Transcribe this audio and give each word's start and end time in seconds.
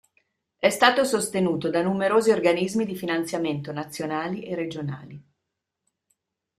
È 0.57 0.69
stato 0.71 1.03
sostenuto 1.03 1.69
da 1.69 1.83
numerosi 1.83 2.31
organismi 2.31 2.85
di 2.87 2.95
finanziamento 2.95 3.71
nazionali 3.71 4.43
e 4.45 4.55
regionali. 4.55 5.23